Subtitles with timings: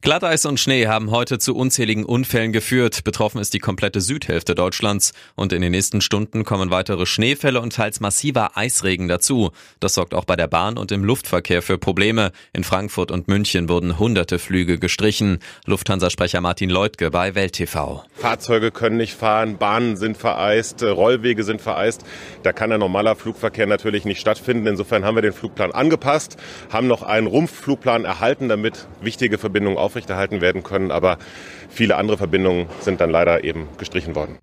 [0.00, 3.04] Glatteis und Schnee haben heute zu unzähligen Unfällen geführt.
[3.04, 5.12] Betroffen ist die komplette Südhälfte Deutschlands.
[5.34, 9.50] Und in den nächsten Stunden kommen weitere Schneefälle und teils massiver Eisregen dazu.
[9.80, 12.32] Das sorgt auch bei der Bahn und im Luftverkehr für Probleme.
[12.52, 15.40] In Frankfurt und München wurden hunderte Flüge gestrichen.
[15.64, 18.04] Lufthansa-Sprecher Martin Leutke bei Welt TV.
[18.14, 22.04] Fahrzeuge können nicht fahren, Bahnen sind vereist, Rollwege sind vereist.
[22.42, 24.66] Da kann ein normaler Flugverkehr natürlich nicht stattfinden.
[24.66, 26.36] Insofern haben wir den Flugplan angepasst,
[26.70, 31.16] haben noch einen Rumpfflugplan erhalten, damit wichtige Verbindungen Verbindungen aufrechterhalten werden können, aber
[31.70, 34.38] viele andere Verbindungen sind dann leider eben gestrichen worden.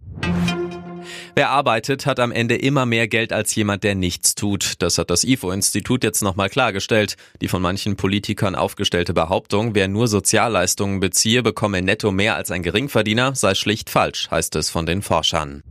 [1.35, 4.73] Wer arbeitet, hat am Ende immer mehr Geld als jemand, der nichts tut.
[4.79, 7.15] Das hat das IFO-Institut jetzt nochmal klargestellt.
[7.41, 12.61] Die von manchen Politikern aufgestellte Behauptung, wer nur Sozialleistungen beziehe, bekomme netto mehr als ein
[12.61, 15.63] Geringverdiener, sei schlicht falsch, heißt es von den Forschern.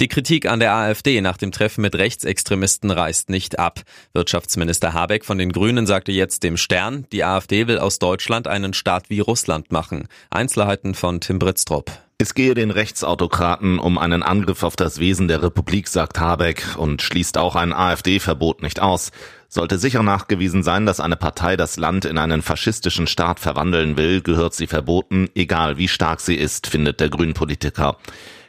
[0.00, 3.82] Die Kritik an der AfD nach dem Treffen mit Rechtsextremisten reißt nicht ab.
[4.12, 8.74] Wirtschaftsminister Habeck von den Grünen sagte jetzt dem Stern, die AfD will aus Deutschland einen
[8.74, 10.08] Staat wie Russland machen.
[10.30, 11.90] Einzelheiten von Tim Britztrup.
[12.18, 17.02] Es gehe den Rechtsautokraten um einen Angriff auf das Wesen der Republik, sagt Habeck und
[17.02, 19.12] schließt auch ein AfD-Verbot nicht aus.
[19.48, 24.22] Sollte sicher nachgewiesen sein, dass eine Partei das Land in einen faschistischen Staat verwandeln will,
[24.22, 27.98] gehört sie verboten, egal wie stark sie ist, findet der Grünpolitiker.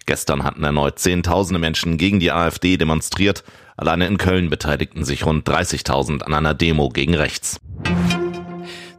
[0.07, 3.43] Gestern hatten erneut Zehntausende Menschen gegen die AfD demonstriert.
[3.75, 7.59] Alleine in Köln beteiligten sich rund 30.000 an einer Demo gegen rechts.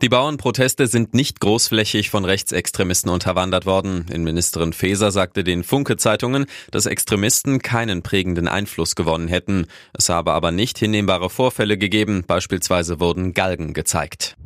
[0.01, 4.07] Die Bauernproteste sind nicht großflächig von Rechtsextremisten unterwandert worden.
[4.09, 9.67] Innenministerin Faeser sagte den Funke-Zeitungen, dass Extremisten keinen prägenden Einfluss gewonnen hätten.
[9.95, 14.37] Es habe aber nicht hinnehmbare Vorfälle gegeben, beispielsweise wurden Galgen gezeigt.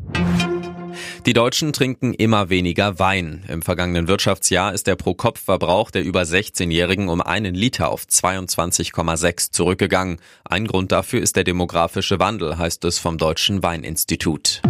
[1.26, 3.44] Die Deutschen trinken immer weniger Wein.
[3.48, 10.18] Im vergangenen Wirtschaftsjahr ist der Pro-Kopf-Verbrauch der über 16-Jährigen um einen Liter auf 22,6 zurückgegangen.
[10.44, 14.62] Ein Grund dafür ist der demografische Wandel, heißt es vom Deutschen Weininstitut.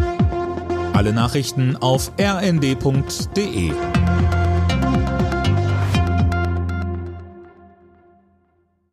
[0.93, 3.73] Alle Nachrichten auf rnd.de